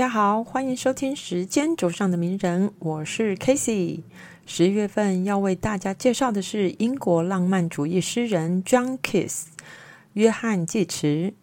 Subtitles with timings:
[0.00, 4.04] 大家好，欢迎收听《时间轴上的名人》，我是 k a s e y
[4.46, 9.48] 十月份要为大家介绍的是英国浪漫主义诗人 John Keats（
[10.14, 11.34] 约翰·济慈）。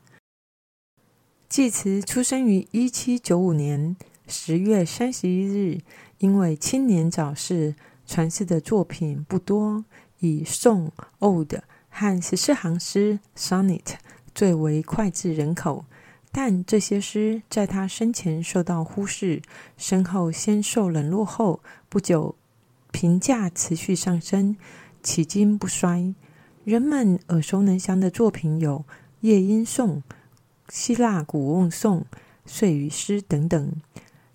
[1.48, 3.96] 济慈出生于一七九五年
[4.28, 5.82] 十月三十一日，
[6.18, 7.76] 因为青年早逝，
[8.08, 9.86] 传世的作品不多，
[10.18, 13.98] 以颂 （Ode） 和十四行诗 （Sonnet）
[14.34, 15.86] 最为脍炙人口。
[16.40, 19.42] 但这些诗在他生前受到忽视，
[19.76, 22.36] 身后先受冷落后，不久
[22.92, 24.56] 评价持续上升，
[25.02, 26.14] 迄今不衰。
[26.64, 28.86] 人们耳熟能详的作品有
[29.22, 29.98] 《夜莺颂》、
[30.70, 32.06] 希腊古梦颂、
[32.46, 33.74] 睡雨诗等等。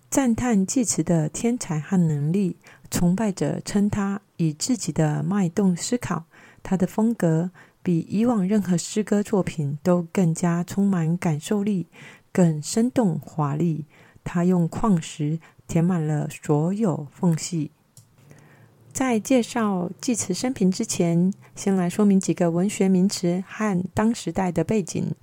[0.09, 2.57] 赞叹济慈的天才和能力，
[2.91, 6.25] 崇拜者称他以自己的脉动思考，
[6.61, 7.51] 他的风格。
[7.83, 11.87] 比以往任何诗歌作品都更加充满感受力，
[12.31, 13.85] 更生动华丽。
[14.23, 17.71] 他用矿石填满了所有缝隙。
[18.93, 25.13] 在介绍济慈生平之前，先来说明几个文学名词和当时代的背景。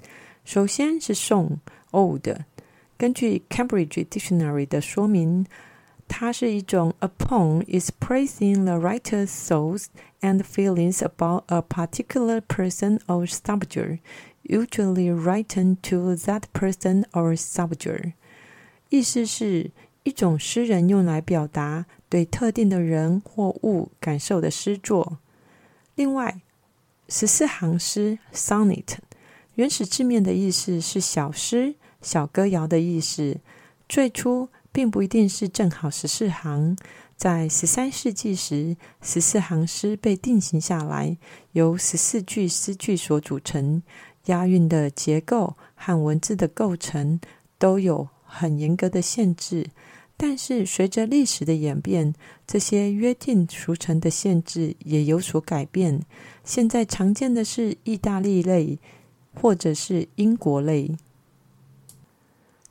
[0.45, 1.58] 首先是颂
[1.92, 2.36] （Ode），
[2.98, 5.47] 根据 Cambridge Dictionary 的说明。
[6.09, 9.88] 它是一种 a poem is praising the writer's thoughts
[10.22, 14.00] and feelings about a particular person or subject,
[14.44, 18.14] usually written to that person or subject。
[18.89, 19.72] 意思是
[20.03, 25.17] 一种诗人用来表达对特定的人或物感受的诗作。
[25.95, 26.39] 另外，
[27.09, 28.98] 十四行诗 sonnet
[29.56, 33.39] 原始字面的意思是小诗、小歌谣的意思。
[33.89, 34.50] 最初。
[34.73, 36.77] 并不一定是正好十四行。
[37.17, 41.19] 在十三世纪时，十四行诗被定型下来，
[41.53, 43.83] 由十四句诗句所组成。
[44.27, 47.19] 押韵的结构和文字的构成
[47.59, 49.70] 都有很严格的限制。
[50.17, 52.14] 但是，随着历史的演变，
[52.47, 56.03] 这些约定俗成的限制也有所改变。
[56.45, 58.79] 现在常见的是意大利类，
[59.35, 60.95] 或者是英国类。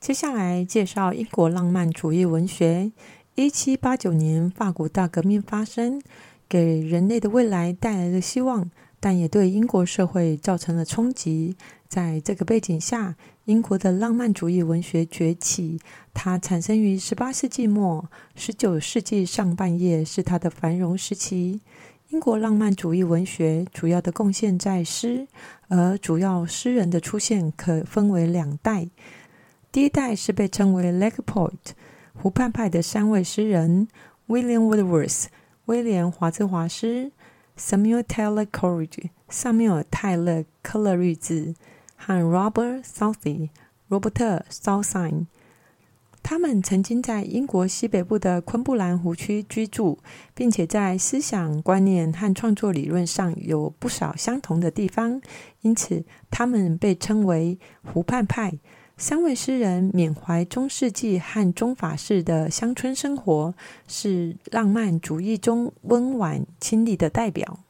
[0.00, 2.90] 接下来介绍英国浪漫主义文学。
[3.34, 6.00] 一七八九年，法国大革命发生，
[6.48, 11.54] 给人类的未来带来了希望，但也对英国社会造成了冲击。
[11.86, 15.78] 在这个背景下，英国的浪漫主义文学崛起。
[16.14, 21.60] 它产生于十八世纪末，十九世纪上半叶是它的繁荣时期。
[22.08, 25.28] 英国浪漫主义文学主要的贡献在诗，
[25.68, 28.88] 而主要诗人的出现可分为两代。
[29.72, 31.52] 第一代是被称为 Lake Poet
[32.14, 33.86] 湖畔派的三位诗人
[34.26, 35.26] ：William Wordsworth
[35.66, 37.12] 威廉华兹华斯、
[37.56, 41.54] Samuel Taylor Coleridge 萨缪尔泰勒科勒瑞兹
[41.94, 43.50] 和 Robert Southey
[43.86, 45.24] 罗伯特绍塞。
[46.20, 50.00] 他们曾经在英国西北部的昆布兰湖区居住，
[50.34, 55.22] 并且在思想观念和创作理论上有不少相同的地方，
[55.60, 58.58] 因此他们被称为湖畔派。
[59.00, 63.54] 三位诗人缅怀中世纪和中法式的乡村生活，
[63.88, 67.60] 是浪漫主义中温婉清丽的代表。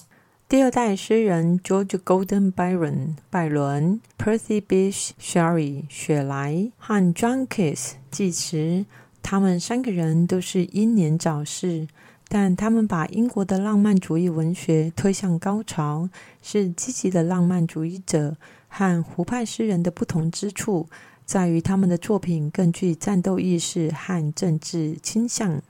[0.49, 8.85] 第二代诗人 George Gordon Byron 拜伦、Percy Bysshe Shelley 雪莱和 John Keats 济慈，
[9.23, 11.87] 他们三个人都是英年早逝，
[12.27, 16.09] 但他们把英国的浪漫主义文学推向高潮，
[16.43, 18.37] 是积极的浪漫主义者
[18.67, 20.89] 和湖畔诗人的不同之处。
[21.31, 25.63] 在于他们的作品更具战斗意识和政治倾向。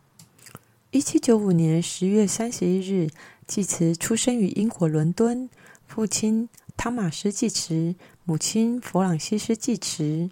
[0.90, 3.10] 一七九五年十月三十一日，
[3.46, 5.50] 济慈出生于英国伦敦，
[5.86, 7.94] 父亲汤马斯·济慈，
[8.24, 10.30] 母亲弗朗西斯·济慈。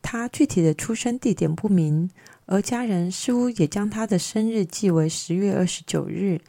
[0.00, 2.08] 他具体的出生地点不明，
[2.46, 6.40] 而家人似乎也将他的生日记为十月二十九日。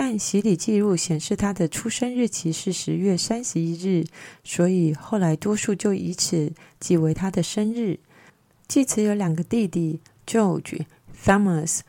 [0.00, 4.04] 但洗礼记录显示他的出生日期是十月三十一日，
[4.44, 7.98] 所以后来多数就以此记为他的生日。
[8.68, 10.82] 济慈有两个弟弟 George、
[11.24, 11.80] Thomas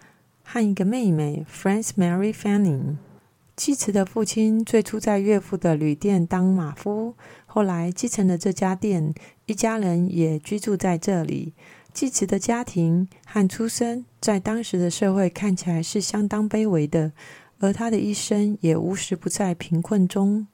[0.44, 2.96] 和一个妹妹 f r a n c e Mary Fanning。
[3.56, 7.14] 济慈的父亲最初在岳父的旅店当马夫，
[7.46, 9.14] 后来继承了这家店，
[9.46, 11.54] 一家人也居住在这里。
[11.94, 17.12] 济慈的家庭和出身在当时的社会看起来是相当卑微的。
[17.60, 20.48] 而他的一生也无时不在贫困中。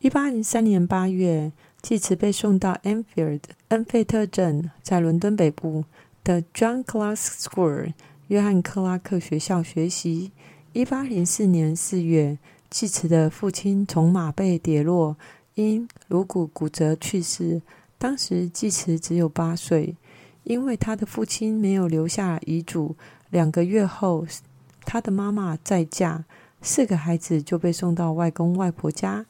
[0.00, 5.84] 一八零三年八月，济慈被送到 Enfield 恩费特镇，在伦敦北部
[6.24, 7.92] 的 John Clark School
[8.28, 10.32] 约翰克拉克学校学习。
[10.72, 12.38] 一八零四年四月，
[12.68, 15.16] 济慈的父亲从马背跌落，
[15.54, 17.62] 因颅骨骨折去世。
[17.98, 19.96] 当时济慈只有八岁。
[20.44, 22.96] 因为他的父亲没有留下遗嘱。
[23.30, 24.26] 两个月后，
[24.84, 26.24] 他的妈妈再嫁，
[26.60, 29.26] 四个孩子就被送到外公外婆家。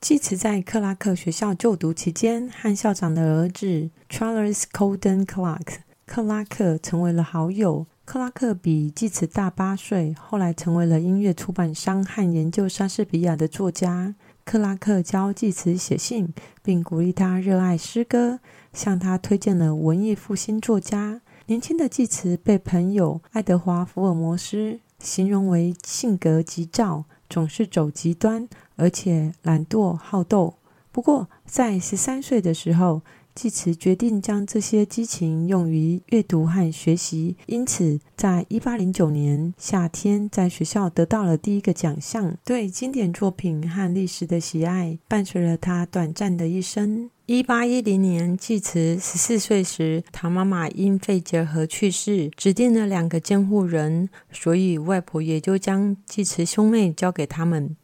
[0.00, 7.86] 继慈在克拉克学校就读期间，和校长的儿子 Charles Colden Clark 克拉克成为了好友。
[8.04, 14.14] 克拉克比继慈大八岁，后来成为了音乐出版商和研究莎士比亚的作家。
[14.44, 18.40] 克拉克教继慈写信，并鼓励他热爱诗歌，
[18.74, 21.22] 向他推荐了文艺复兴作家。
[21.46, 30.54] 年轻的济慈被朋友爱德华·福尔摩斯形容为性格急躁，总是走极端，而且懒惰好斗。
[30.90, 33.02] 不过，在十三岁的时候，
[33.34, 42.36] 济慈决定将这些激情用于阅读和学习，因此，在一八零九年夏天，在学校得到了第一个奖项。
[42.44, 47.10] 对经典作品和历史的喜爱伴随了他短暂的一生。
[47.26, 57.74] 一八一零年，继慈十四岁时，他妈妈因肺结核去世，指定了两个监护人，所以外婆也就将继慈兄妹交给他们。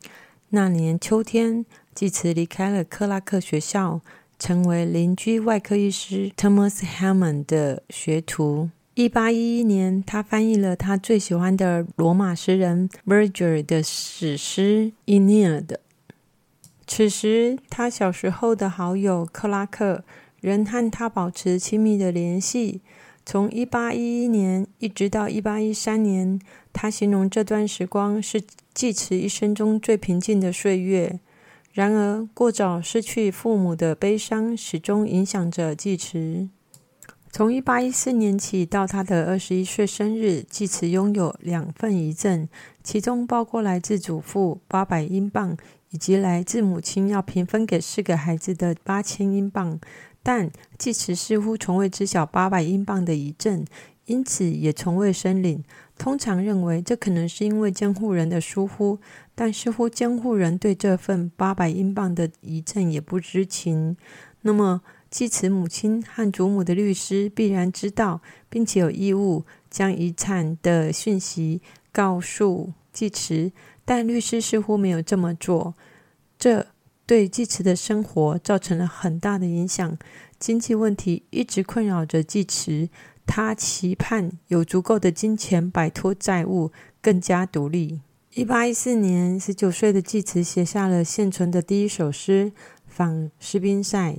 [0.51, 1.65] 那年秋天，
[1.95, 4.01] 继慈离开了克拉克学校，
[4.41, 8.71] 成为邻居外科医师 Thomas Hammond 的学徒。
[8.95, 15.67] 一八一一年，他翻译了他最喜欢的罗马诗人 Virgil 的史诗《Aeneid》。
[16.87, 20.03] 此时，他小时候的好友克拉克
[20.41, 22.81] 仍和他保持亲密的联系。
[23.25, 26.41] 从一八一一年一直到一八一三年，
[26.73, 28.43] 他形容这段时光是
[28.75, 31.21] 继慈一生中最平静的岁月。
[31.73, 36.49] 然而，过早失去父母的悲伤始终影响着继慈。
[37.31, 42.49] 从一八一四年起到他的二十一岁生日，继慈拥有两份遗赠，
[42.83, 45.57] 其中包括来自祖父八百英镑。
[45.93, 49.81] 以及来自母亲要平分给四个孩子的八千英镑，
[50.23, 53.65] 但继慈似乎从未知晓八百英镑的遗赠，
[54.05, 55.65] 因此也从未申领。
[56.01, 58.99] 通常认为这可能是因为监护人的疏忽，
[59.35, 63.95] 但似乎监护人对这份八百英镑的遗赠也不知情。
[64.41, 64.81] 那么，
[65.11, 71.61] 继慈母亲和祖母的律师必然知道，并且有义务将遗产的讯息
[71.93, 73.53] 告诉继慈。
[73.85, 75.75] 但律师似乎没有这么做，
[76.39, 76.69] 这
[77.05, 79.99] 对继慈的生活造成了很大的影响。
[80.39, 82.89] 经济问题一直困扰着继慈，
[83.27, 88.01] 他期盼有足够的金钱摆脱债务，更加独立。
[88.35, 92.53] 一八一四年，十九岁的济慈写下了现存的第一首诗
[92.87, 94.13] 《访斯宾塞》，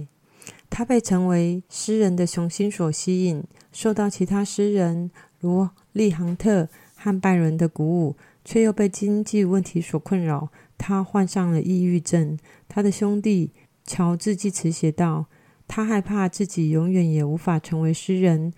[0.70, 8.16] 他被成为诗人的雄心所吸引，受到其他诗人如利杭特和拜伦的鼓舞。
[8.44, 12.40] 却又被经济问题所困扰，他患上了抑郁症。
[12.68, 13.52] 他的兄弟
[13.86, 15.28] 乔治济慈写道
[15.70, 18.52] ：“他害怕自己永远也无法成为诗人，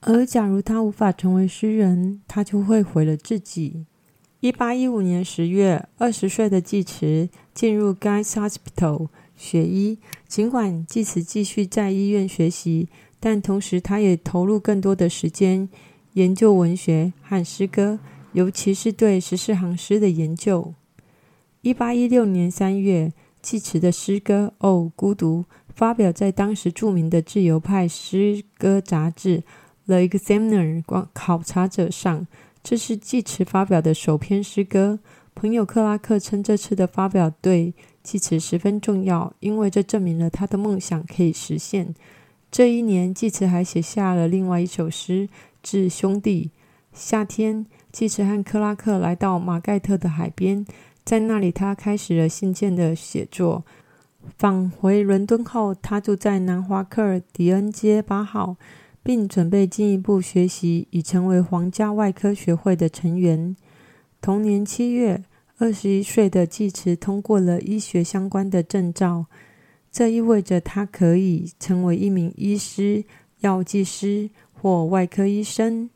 [0.00, 3.84] 而假如他无法成为诗人，他就会毁了自己。”
[4.40, 9.98] 一八一五年十月，二十岁的济慈进入 Guy's Hospital 学医。
[10.26, 12.88] 尽管济慈继续在医院学习，
[13.18, 15.68] 但同时他也投入更多的时间
[16.14, 17.98] 研究文学和诗歌。
[18.32, 20.72] 尤其是对十四行诗的研究。
[21.62, 25.40] 一八一六年三月，季慈的诗歌《哦，孤独》
[25.74, 29.38] 发表在当时著名的自由派诗歌杂志
[29.90, 32.28] 《The Examiner》考察者上。
[32.62, 35.00] 这是季慈发表的首篇诗歌。
[35.34, 41.92] 朋友克拉克称这次的发表对季慈十分重要，因为这证明了他的梦想可以实现。
[42.52, 45.26] 这一年，季慈还写下了另外一首诗
[45.60, 46.52] 《致兄弟》。
[46.92, 47.66] 夏天。
[47.92, 50.64] 继慈和克拉克来到马盖特的海边，
[51.04, 53.64] 在那里他开始了信件的写作。
[54.38, 58.56] 返回伦敦后，他住在南华克尔迪恩街八号，
[59.02, 63.56] 并准备进一步学习，已成为皇家外科学会的成员。
[64.20, 65.24] 同年七月，
[65.58, 69.26] 二十一岁的继慈通过了医学相关的证照，
[69.90, 73.04] 这意味着他可以成为一名医师、
[73.40, 75.88] 药剂师或外科医生。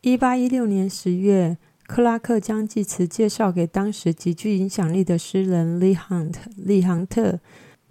[0.00, 6.50] 一八一六年十月，克拉克将济慈介绍给当时极具影响力的诗人利杭特。
[6.56, 7.38] 利杭特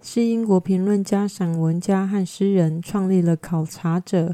[0.02, 4.28] 是英国评论家、散文家和诗人，创立了《考察者》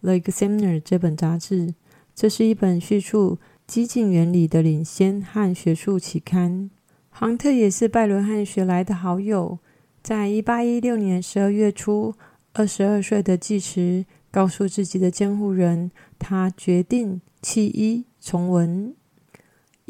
[0.00, 1.74] （The Examiner） 这本杂志。
[2.14, 6.70] 这是一本叙述激进原理的领先和学术期刊。
[7.10, 9.58] 杭特也是拜伦和雪莱的好友。
[10.02, 12.14] 在一八一六年十二月初，
[12.52, 14.04] 二十二岁的济慈。
[14.32, 18.94] 告诉自己的监护人，他决定弃医从文。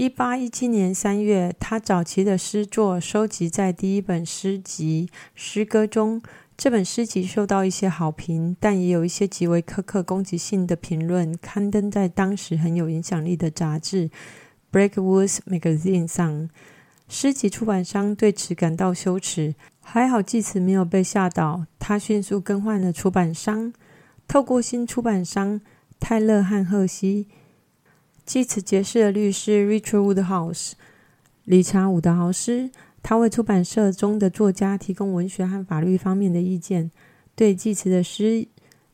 [0.00, 6.22] 一八一七年三月，他早期的诗作收集在第一本诗集《诗歌》中，
[6.56, 14.08] 这本诗集受到一些好评，但也有一些极为苛刻、攻击性的评论，刊登在当时很有影响力的杂志
[14.72, 16.48] 《Breakwoods Magazine》上。
[17.06, 23.74] 诗集出版商对此感到羞耻，还好纪慈没有被吓倒，他迅速更换了出版商，
[24.26, 25.60] 透过新出版商
[25.98, 27.26] 泰勒汉赫西。
[28.30, 30.74] 继此结识了律师 Richard Woodhouse，
[31.42, 32.70] 理查伍德豪斯。
[33.02, 36.92] 他为出版社中的作家提供文学和法律方面的意见，
[37.34, 38.46] 对济慈的诗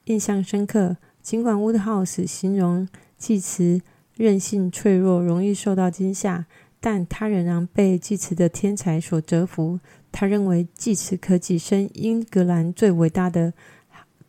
[0.05, 0.97] 印象深刻。
[1.21, 2.89] 尽管 Woodhouse 形容
[3.19, 3.83] 济慈
[4.15, 6.47] 韧性脆弱，容易受到惊吓，
[6.81, 9.79] 但他仍然被济慈的天才所折服。
[10.11, 13.53] 他认为济慈可跻身英格兰最伟大的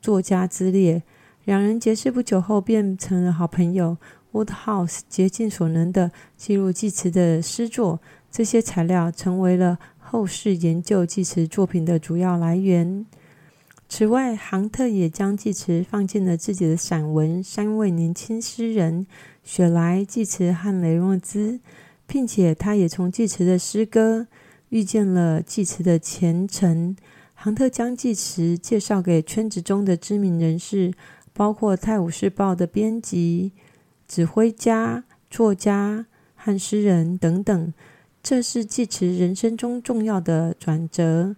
[0.02, 1.04] 作家之列。
[1.46, 3.96] 两人结识不久后便成了好朋友。
[4.32, 8.00] Woodhouse 竭尽所能地记录济慈的诗作。
[8.30, 13.06] 这些材料成为了后世研究纪慈作品的主要来源。
[13.90, 19.08] 此外，杭特也将纪慈放进了自己的散文《三位年轻诗人：
[19.44, 21.54] 雪莱、纪慈和雷诺兹》，
[22.06, 24.28] 并且他也从纪慈的诗歌
[24.70, 26.98] 遇见了纪慈的前程。
[27.34, 30.94] 杭特将纪慈介绍给圈子中的知名人士，
[31.34, 33.54] 包括《泰晤士报》的编辑、
[34.08, 37.74] 指挥家、作家和诗人等等。
[38.24, 41.36] 这是纪慈人生中重要的转折，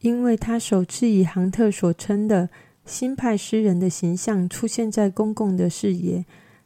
[0.00, 2.48] 因为他首次以杭特所称的
[2.84, 6.24] 新派诗人的形象出现在公共的视野。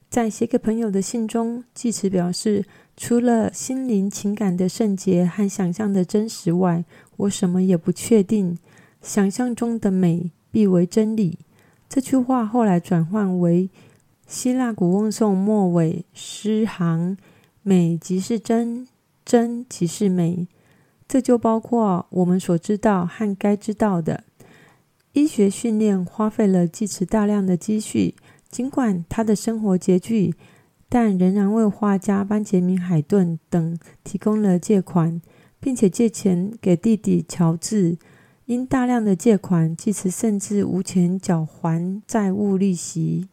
[0.08, 2.64] 在写给朋友的信中，纪慈表示
[2.96, 6.84] ：“除了心灵情感的圣洁和想象的真实外，
[7.16, 8.56] 我什么也不确定。
[9.02, 11.40] 想象中的美必为真理。”
[11.90, 13.68] 这句话后来转换为
[14.26, 17.16] 希腊古翁颂末尾诗行
[17.62, 18.86] ：“美即是真。”
[19.26, 20.46] 真即是美，
[21.08, 24.22] 这就包括我们所知道和该知道的。
[25.14, 28.14] 医学训练花费了济慈大量的积蓄，
[28.48, 30.36] 尽管他的生活拮据，
[30.88, 35.20] 但仍然为画家班杰明·海顿等提供了借款，
[35.58, 37.98] 并且借钱给弟弟乔治。
[38.44, 43.26] 因大量的借款，济慈甚至无钱缴还债务利息。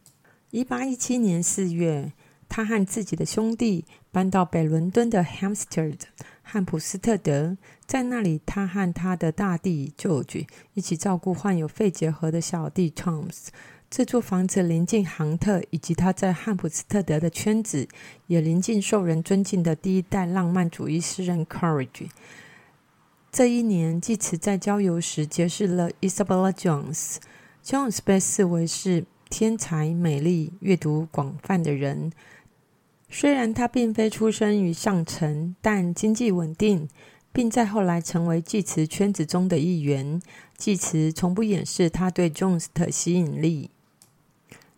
[0.54, 2.12] 一八一七年四月。
[2.48, 5.98] 他和自己的兄弟搬到北伦敦的 Hampstead
[6.42, 13.48] 汉普斯特德，在那里，他和他的大弟 George 一起照顾患有肺结核的小弟 Thomas。
[13.90, 17.88] 这座房子临近杭特以及他在汉普斯特德的圈子，
[18.28, 22.08] 也临近受人尊敬的第一代浪漫主义诗人 Courage。
[23.32, 27.16] 这一年，济慈在郊游时结识了 Isabella Jones。
[27.64, 32.12] Jones 被视为是天才、美丽、阅读广泛的人。
[33.10, 36.88] 虽然他并非出生于上层，但经济稳定，
[37.32, 40.22] 并在后来成为济慈圈子中的一员。
[40.56, 43.70] 济慈从不掩饰他对 Jones 的吸引力。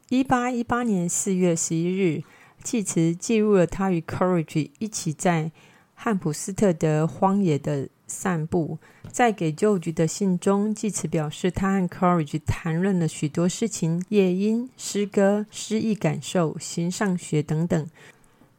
[0.09, 2.23] 一八一八年四月十一日，
[2.63, 5.53] 济慈记录了他与 Courage 一起在
[5.95, 8.79] 汉普斯特德荒野的散步。
[9.11, 17.87] 在给 George 的信中，济慈表示他和 Courage 谈论了许多事情：夜莺、诗歌、诗意感受、形上学等等。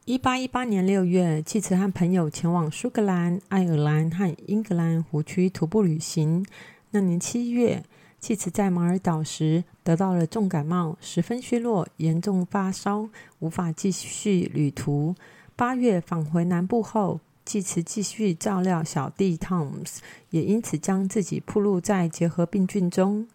[0.06, 6.46] 一八一八年六月，季慈和朋友前往苏格兰、爱尔兰和英格兰湖区徒步旅行。
[6.92, 7.84] 那年七月，
[8.18, 15.13] 季慈在马尔岛时得到了重感冒，十分虚弱，严重发烧，无法继续旅途。
[15.58, 20.00] 八月返回南部后，季慈继续照料小弟 Thomas，
[20.32, 23.25] 也因此将自己暴露在结核病菌中。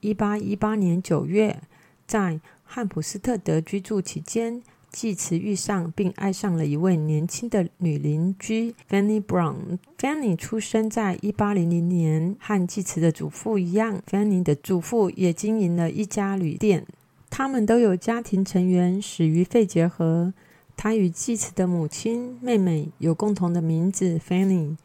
[0.00, 1.60] 一八一八年九月，
[2.06, 4.62] 在汉普斯特德居住期间。
[4.90, 9.78] 济慈遇上并爱上了一位年轻的女邻居 Fanny Brown。
[9.98, 16.86] Fanny 出生在一八零零年，和济慈的祖父一样，Fanny 的祖父也经营了一家旅店。
[17.28, 20.32] 他们都有家庭成员死于肺结核。
[20.78, 24.78] 他与济慈的母亲、妹妹有共同的名字 Fanny。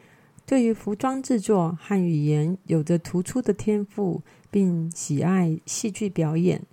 [0.45, 4.21] 对于服装制作和语言有着突出的天赋，
[4.51, 6.63] 并喜爱戏剧表演。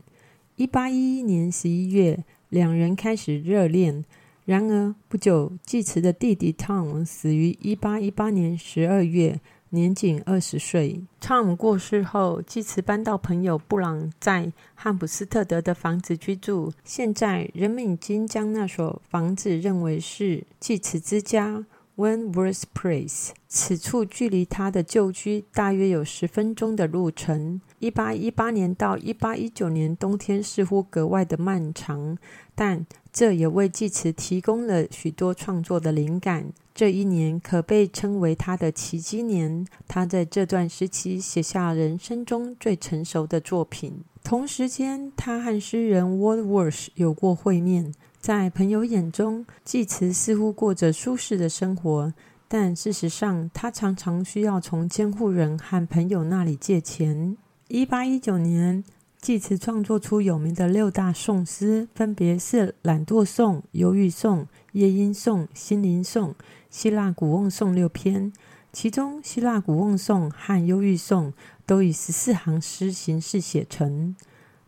[0.57, 2.25] 一八一一年十一月。
[2.51, 4.05] 两人开始热恋，
[4.45, 9.39] 然而不久，继慈的弟弟 Tom 死于一八一八年十二月，
[9.71, 11.01] 年仅二十岁。
[11.21, 16.73] Tom 过世后，继慈搬到朋友布朗在汉普斯特德的房子居住。
[16.85, 21.65] 现在，人们已经将那所房子认为是继慈之家。
[21.97, 27.61] w e n w o r t h Place，此处距离他的旧居大约有十分钟的路程。
[27.79, 32.17] 一八一八年到一八一九年冬天似乎格外的漫长，
[32.55, 36.53] 但这也为济慈提供了许多创作的灵感。
[36.81, 39.67] 这一年可被称为他的奇迹年。
[39.87, 44.03] 他在这段时期写下人生中最成熟的作品。
[44.25, 47.93] 同时间，他和诗人 Wordsworth 有过会面。
[48.19, 52.15] 在朋友眼中，济慈似乎过着舒适的生活，
[52.49, 57.37] 但事实上，他常常需要从监护人和朋友那里借钱。
[57.69, 58.83] 一八一九年，
[59.21, 64.39] 济慈创作出有名的六大颂诗，分别是《懒惰颂》《忧郁颂》
[64.73, 66.31] 《夜莺颂》《心灵颂》
[66.71, 68.33] 《希腊古瓮颂》六篇。
[68.73, 71.33] 其中，《希腊古瓮颂》和《忧郁颂》
[71.67, 74.15] 都以十四行诗形式写成。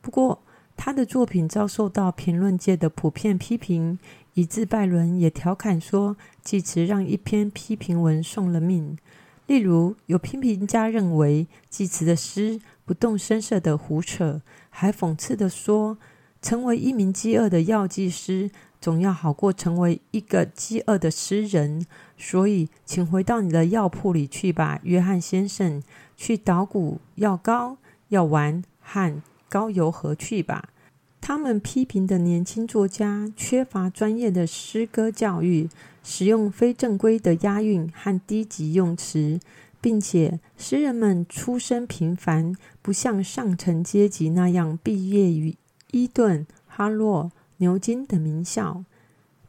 [0.00, 0.42] 不过，
[0.76, 4.00] 他的作品遭受到评论界的普遍批评，
[4.34, 8.98] 以致拜伦也调侃说：“济慈让一篇批评文送了命。”
[9.46, 15.98] 例如，有批评家认为济慈的诗不动声色的胡扯，还讽刺的说
[16.42, 18.50] ：“成为一名饥饿的药剂师，
[18.82, 21.86] 总要好过成为一个饥饿的诗人。”
[22.18, 25.82] 所以，请回到你的药铺里去吧，约翰先生，
[26.16, 30.68] 去捣鼓药膏、药丸和膏油盒去吧。
[31.20, 35.68] 他们批评的年轻作家缺乏专业的诗歌教育，
[36.02, 39.38] 使用非正规的押韵和低级用词，
[39.80, 45.56] 并且诗人们出身平凡，不像上层阶级那样毕业于
[45.92, 47.30] 伊顿、哈洛、
[47.62, 48.84] 牛津等名校。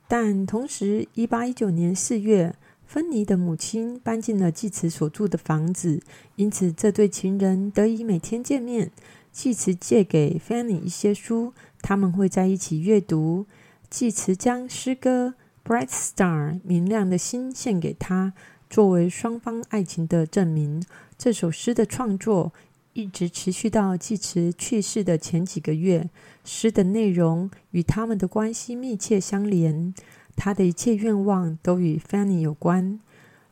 [0.07, 2.55] 但同时，一八一九年四月，
[2.85, 5.99] 芬妮的母亲搬进了济慈所住的房子，
[6.35, 8.91] 因此这对情人得以每天见面。
[9.31, 13.47] 济慈借给 Fanny 一些书，他们会在一起阅读。
[13.89, 15.33] 济慈将诗歌
[15.67, 18.33] 《Bright Star》明亮的心献给他，
[18.69, 20.83] 作为双方爱情的证明。
[21.17, 22.53] 这首诗的创作
[22.93, 26.11] 一直持续到济慈去世的前几个月。
[26.43, 29.93] 诗的内容与他们的关系密切相连，
[30.35, 32.99] 他的一切愿望都与 Fanny 有关。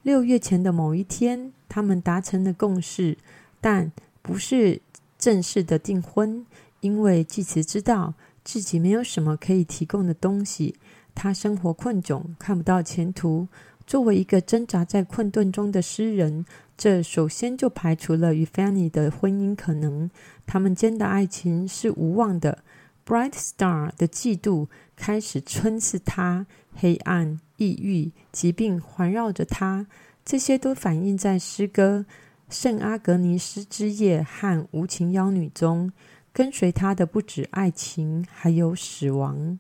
[0.04, 3.18] 六月前的某一天，他们达成了共识，
[3.60, 4.82] 但不是。
[5.22, 6.48] 正式的订婚，
[6.80, 10.74] 因为济慈知道自己没有什么可以提供的东西，
[11.14, 13.48] 他生活困窘，看不到前途。
[13.86, 16.44] 作为一个挣扎在困顿中的诗人，
[16.76, 20.10] 这首先就排除了与 Fanny 的婚姻可能。
[20.48, 22.64] 他们间的爱情是无望的。
[23.12, 29.86] Bright Star 的嫉妒开始吞噬他，黑暗、抑郁、疾病环绕着他，
[30.24, 32.06] 这些都反映在诗歌。
[32.50, 35.92] 圣阿格尼斯之夜和无情妖女中，
[36.32, 39.60] 跟随他的不止爱情，还有死亡。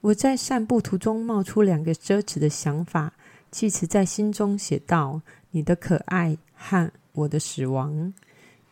[0.00, 3.12] 我在散步途中冒出两个奢侈的想法，
[3.52, 8.12] 济慈在心中写道：“你的可爱和我的死亡。”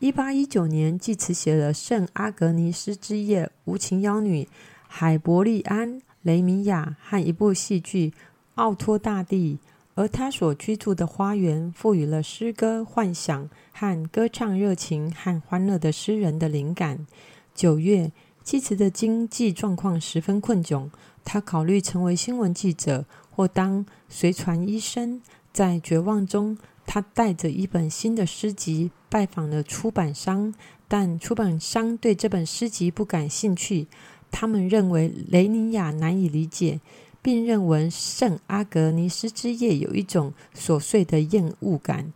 [0.00, 4.44] 一八一九年，济慈写了《圣阿格尼斯之夜》、《无情妖女》、
[4.88, 8.08] 《海伯利安》、《雷米亚》和一部戏剧
[8.54, 9.58] 《奥托大帝》。
[9.94, 17.06] 而他所居住的花园，赋予了诗歌、幻想和歌唱热情和欢乐的诗人的灵感。
[17.54, 18.10] 九月，
[18.42, 20.88] 济慈的经济状况十分困窘，
[21.26, 25.20] 他考虑成为新闻记者或当随传医生。
[25.52, 26.56] 在绝望中，
[26.92, 30.52] 他带着一本新的诗集拜访了出版商，
[30.88, 33.86] 但出版商对这本诗集不感兴趣，
[34.28, 36.80] 他们认为雷尼亚难以理解。
[37.22, 42.12] 并认为圣阿格尼斯之夜有一种琐碎的厌恶感，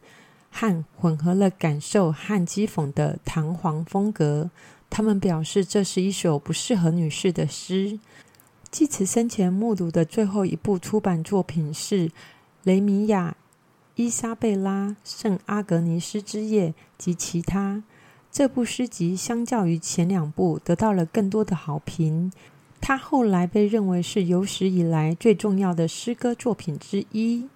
[0.50, 4.50] 和混合了感受和讥讽的堂皇风格。
[4.90, 8.00] 他们表示这是一首不适合女士的诗。
[8.70, 12.08] 济慈生前目睹的最后一部出版作品是
[12.64, 13.36] 《雷米亚、
[13.96, 17.76] 伊莎贝拉、圣阿格尼斯之夜及其他》。
[18.32, 22.32] 这部诗集相较于前两部得到了更多的好评。
[22.80, 27.48] 他后来被认为是有史以来最重要的诗歌作品之一。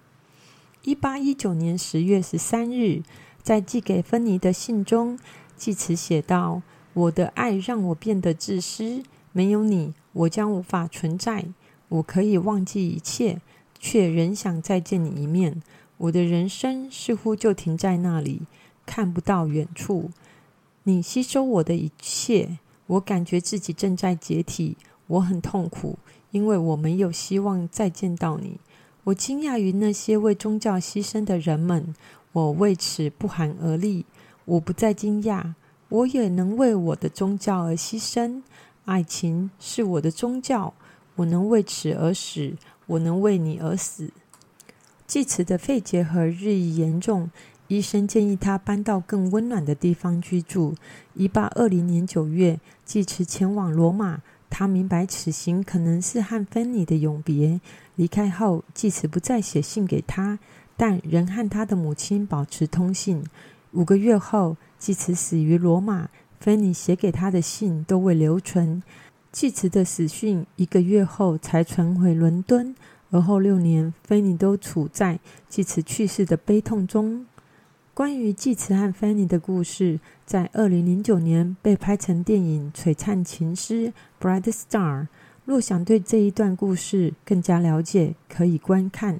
[0.83, 3.03] 一八一九年十月十三日，
[3.43, 5.19] 在寄给芬妮的信中，
[5.57, 6.61] 济慈写道
[6.93, 11.47] ：“我的爱让我变得自私，没有你，我将无法存在。
[11.89, 13.41] 我可以忘记一切，
[13.77, 15.61] 却仍想再见你一面。
[15.99, 18.41] 我的人生似乎就停在那里，
[18.85, 20.09] 看不到远处。
[20.83, 22.57] 你吸收我的一切，
[22.87, 24.75] 我感觉自己正在解体。”
[25.09, 25.97] 我很痛苦，
[26.29, 28.59] 因为我没有希望再见到你。
[29.05, 31.95] 我惊讶于那些为宗教牺牲的人们，
[32.31, 34.05] 我为此不寒而栗。
[34.45, 35.55] 我不再惊讶，
[35.89, 38.43] 我也能为我的宗教而牺牲。
[38.85, 40.75] 爱情是我的宗教，
[41.15, 42.53] 我能为此而死，
[42.85, 44.11] 我能为你而死。
[45.09, 47.31] 济慈的肺结核日益严重，
[47.67, 50.75] 医生建议他搬到更温暖的地方居住。
[51.15, 54.21] 一八二零年九月，济慈前往罗马。
[54.51, 57.59] 他明白此行可能是和芬妮的永别。
[57.95, 60.37] 离开后，继慈不再写信给他，
[60.77, 63.23] 但仍和他的母亲保持通信。
[63.71, 68.83] 五个月后，继慈死于罗马，芬妮写给他的信都未留存。
[69.31, 72.75] 继慈的死讯一个月后才传回伦敦，
[73.11, 77.25] 而后六年，芬妮都处在继慈去世的悲痛中。
[77.93, 83.91] 关于纪慈和芬妮的故事，在二零零九年被拍成电影《璀璨情诗》
[84.21, 85.07] （Bright Star）。
[85.43, 89.19] 若想对这一段故事更加了解，可以观看。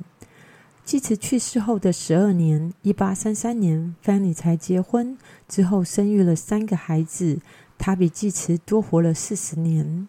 [0.86, 7.39] 纪慈去世后的十二年（一八三三年），芬妮才结婚，之后生育了三个孩子。
[7.78, 10.08] 她比纪慈多活了四十年。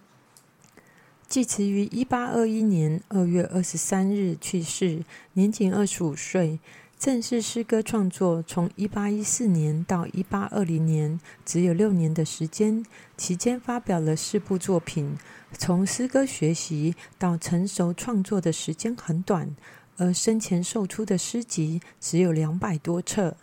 [1.31, 6.59] 纪慈于一八二一年二月二十三日去世，年仅二十五岁。
[6.99, 12.85] 正式诗歌创作从一八一四年到一八二零年，只有六年的时间。
[13.17, 15.17] 期间发表了四部作品。
[15.57, 19.55] 从诗歌学习到成熟创作的时间很短，
[19.99, 23.37] 而生前售出的诗集只有两百多册。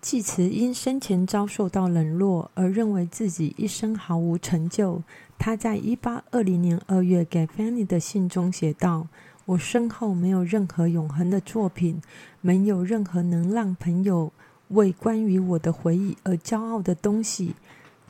[0.00, 5.02] 季慈因生前遭受到冷落而认为自己一生毫无成就。
[5.38, 9.08] 他在一八二零年二月给 Fanny 的信中写道。
[9.46, 12.02] 我身后没有任何永恒的作品，
[12.40, 14.32] 没有任何能让朋友
[14.70, 17.54] 为关于我的回忆而骄傲的东西，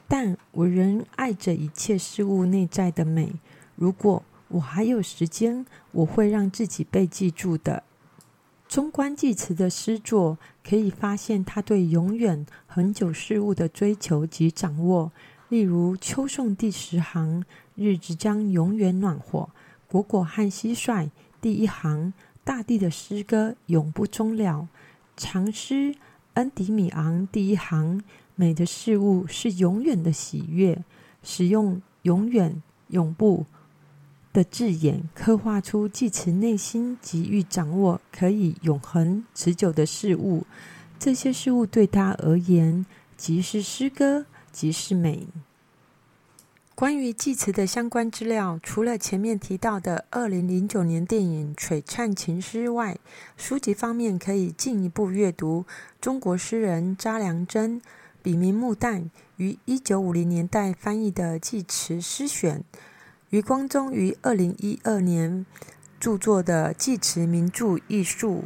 [0.08, 3.34] 但我仍爱着一切事物内在的美。
[3.74, 7.82] 如果我还有时间，我会让自己被记住的。
[8.68, 15.12] 中观纪慈的诗作，可以发现他对永远、恒久事物的追求及掌握。
[15.48, 17.44] 例如《秋颂》第十行
[17.76, 19.48] ：“日子将永远暖和。”
[19.88, 21.08] 果果和蟋蟀。
[21.40, 24.68] 第一行，大地的诗歌永不终了。
[25.16, 25.94] 长诗
[26.34, 28.02] 恩迪米昂第一行，
[28.34, 30.82] 美的事物是永远的喜悦。
[31.22, 33.46] 使用“永远”“永不”
[34.36, 40.44] 的字眼，刻画出季慈内心急于掌握可以永恒持久的事物。
[40.98, 42.84] 这些事物对他而言，
[43.16, 45.26] 即是诗歌，即是美。
[46.74, 52.98] 关于祭词的相关资料，除了前面提到的二零零九年电影《璀璨情诗》外，
[53.38, 55.64] 书籍方面可以进一步阅读
[55.98, 57.80] 中国诗人查良铮
[58.22, 62.62] 笔名穆旦于一九五零年代翻译的祭词诗选，
[63.36, 65.44] 余光中于二零一二年
[66.00, 68.44] 著作的祭词名著艺术。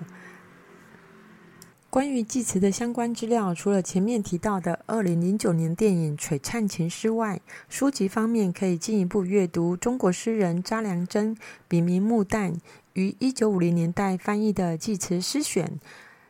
[1.88, 11.36] 关于祭词的相关资料，除了前面提到的二零零九年电影《璀璨情诗》外，书籍方面可以进一步阅读中国诗人查良铮
[11.68, 12.56] 笔名穆旦
[12.94, 15.78] 于一九五零年代翻译的祭词诗选，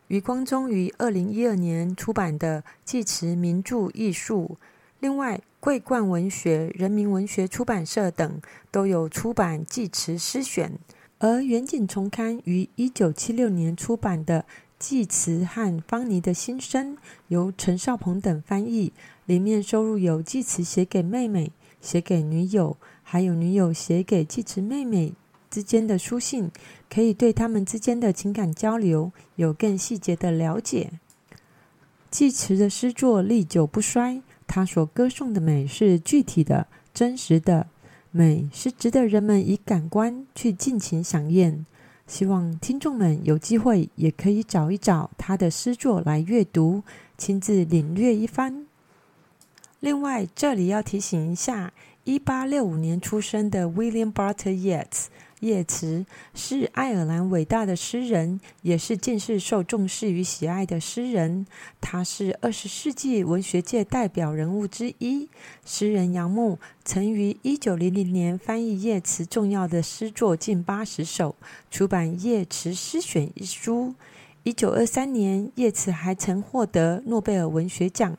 [0.09, 4.59] 余光中于二零一二年出版的祭词名著艺术。
[4.99, 10.79] 另外，桂冠文学、人民文学出版社等都有出版祭词诗选，
[11.19, 14.47] 而远景重刊于一九七六年出版的。
[14.79, 16.97] 祭词和方妮的心声
[17.29, 18.95] 由陈少鹏等翻译，
[19.27, 25.13] 里面收入有祭词写给妹妹、写给女友，还有女友写给祭词妹妹
[25.51, 26.51] 之间的书信，
[26.89, 30.93] 可以对他们之间的情感交流有更细节的了解。
[32.11, 37.69] 祭词的诗作历久不衰，他所歌颂的美是具体的、真实的，
[38.11, 41.65] 美是值得人们以感官去尽情享宴。
[42.09, 46.83] 希望听众们有机会也可以找一找他的诗作来阅读，
[47.17, 48.67] 亲自领略一番。
[49.79, 51.73] 另外，这里要提醒一下，
[52.11, 55.05] 一八六五年出生的 William Butler Yeats。
[55.39, 61.47] 叶慈是爱尔兰伟大的诗人，也是近世受重视与喜爱的诗人。
[61.81, 65.29] 他是二十世纪文学界代表人物之一。
[65.65, 71.37] 诗人杨牧曾于一九零零年翻译叶慈重要的诗作近八十首，
[71.71, 73.95] 出版《叶慈诗选》一书。
[74.43, 78.19] 一九二三年，叶慈还曾获得诺贝尔文学奖。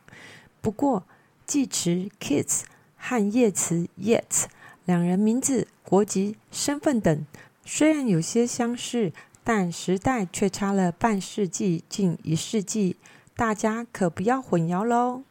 [0.62, 1.04] 不过，
[1.46, 2.62] 季慈 Kids
[3.02, 4.46] 和叶慈 （Yet）
[4.86, 5.68] 两人名字。
[5.84, 7.26] 国籍、身份等
[7.66, 9.12] 虽然有些相似，
[9.44, 12.96] 但时代却差了半世纪近一世纪，
[13.36, 15.24] 大家可不要混淆喽。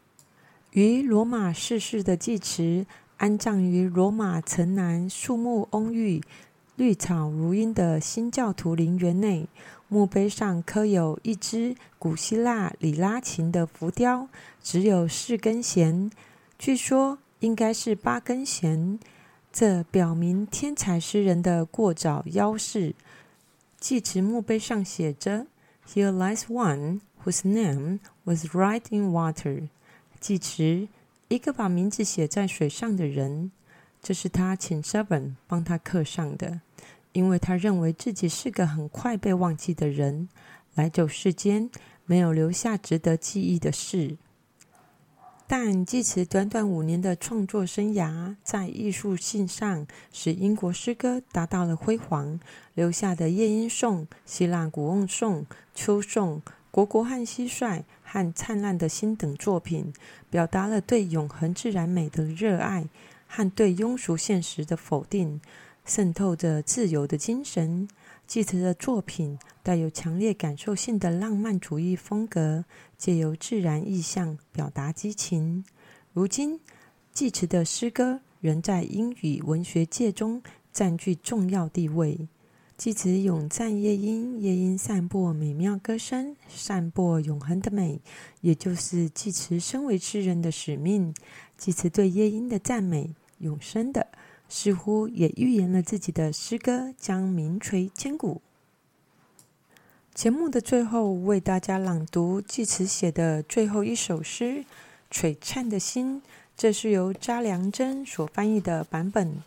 [0.73, 2.85] 于罗马逝世的祭池，
[3.17, 6.21] 安葬于罗马城南树木蓊郁、
[6.77, 9.49] 绿草如茵的新教徒陵园内。
[9.89, 14.29] 墓碑上刻有一只古希腊里拉琴的浮雕，
[14.63, 16.11] 只有四根弦，
[16.59, 18.99] 据说应该是八根弦。
[19.53, 22.95] 这表明天才诗人的过早夭逝。
[23.81, 25.47] 祭池墓碑上写着
[25.89, 29.69] ：“Here lies one whose name was writ in water。”
[30.21, 30.87] 祭池，
[31.29, 33.51] 一个把名字写在水上的人。
[34.03, 36.61] 这是他请 Seven 帮他刻上的，
[37.13, 40.29] 因为他认为自己是个很快被忘记的人，
[40.75, 41.69] 来走世间
[42.07, 44.17] 没有留下值得记忆的事。
[45.53, 52.39] 但济慈短短五年的创作生涯，在艺术性上使英国诗歌达到了辉煌，
[52.75, 59.93] 留下的夜莺颂、希腊古翁颂、秋颂、国国和蟋蟀和灿烂的心等作品，
[60.31, 62.87] 表达了对永恒自然美的热爱
[63.27, 65.41] 和对庸俗现实的否定，
[65.85, 67.89] 渗透着自由的精神。
[68.31, 72.65] 济慈的作品带有强烈感受性的浪漫主义风格，
[72.97, 75.65] 借由自然意象表达激情。
[76.13, 76.61] 如今，
[77.13, 80.41] 济慈的诗歌仍在英语文学界中
[80.73, 82.29] 占据重要地位。
[82.77, 88.01] 济慈咏赞夜莺，夜莺散播美妙歌声，散播永恒的美，
[88.43, 91.13] 也就是济慈身为诗人的使命。
[91.57, 94.07] 济慈对夜莺的赞美，永生的。
[94.51, 98.43] 似乎也预言了自己的诗歌将名垂千古。
[100.13, 104.65] 节目的最后，为大家朗读济慈写的最后一首诗
[105.11, 106.21] 《璀璨的心》，
[106.57, 109.43] 这是由查良真所翻译的版本。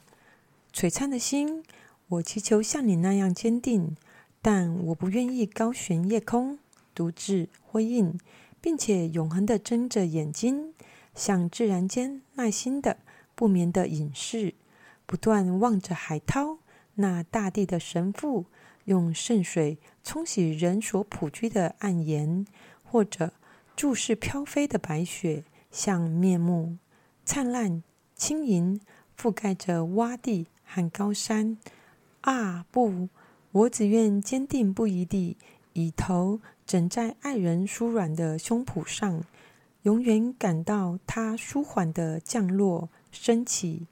[0.73, 1.63] 璀璨的心，
[2.07, 3.97] 我祈求像你那样坚定，
[4.41, 6.57] 但我不愿意高悬夜空，
[6.95, 8.17] 独自辉映，
[8.61, 10.73] 并且永恒的睁着眼睛，
[11.13, 12.97] 向自然间耐心的、
[13.35, 14.55] 不眠的隐视。
[15.05, 16.59] 不断望着海涛，
[16.95, 18.45] 那大地的神父
[18.85, 22.45] 用圣水冲洗人所普居的暗岩，
[22.83, 23.33] 或者
[23.75, 26.77] 注视飘飞的白雪，像面目
[27.25, 27.83] 灿烂
[28.15, 28.79] 轻盈，
[29.17, 31.57] 覆盖着洼地和高山。
[32.21, 33.09] 啊，不，
[33.51, 35.37] 我只愿坚定不移地
[35.73, 39.23] 以头枕在爱人舒软的胸脯上，
[39.81, 43.87] 永远感到他舒缓的降落升起。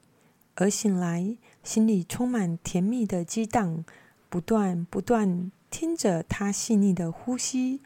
[0.56, 3.84] 而醒来，心里充满甜蜜的激荡，
[4.28, 7.80] 不断不断听着他细腻的呼吸，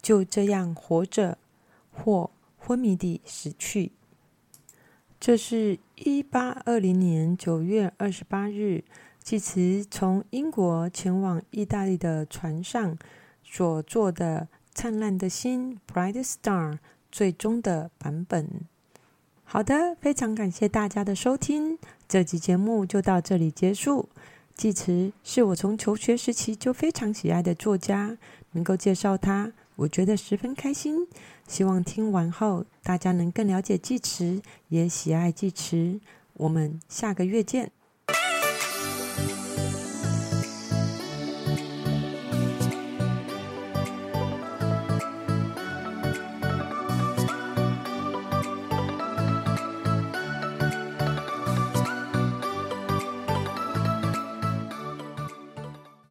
[0.00, 1.36] 就这样活着，
[1.92, 3.92] 或昏迷地死去。
[5.20, 8.84] 这是一八二零年九月二十八日，
[9.22, 12.96] 济慈从英国前往意大利的船上
[13.42, 16.78] 所做的《灿烂的心》（Bright Star）
[17.10, 18.66] 最终的版本。
[19.48, 21.78] 好的，非常感谢大家的收听，
[22.08, 24.08] 这集节目就到这里结束。
[24.56, 28.18] 季慈是我从求学时期就非常喜爱的作家，
[28.50, 31.06] 能够介绍他，我觉得十分开心。
[31.46, 36.00] 希望听完后大家能更了解季慈，也喜爱季慈。
[36.34, 37.70] 我们下个月见。